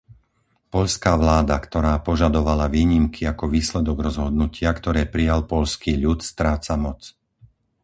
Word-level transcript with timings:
Poľská 0.73 1.13
vláda, 1.23 1.57
ktorá 1.65 1.93
požadovala 2.07 2.65
výnimky 2.77 3.21
ako 3.33 3.43
výsledok 3.55 3.97
rozhodnutia, 4.09 4.69
ktoré 4.79 5.01
prijal 5.13 5.39
poľský 5.51 5.91
ľud, 6.03 6.19
stráca 6.31 6.73
moc. 6.85 7.01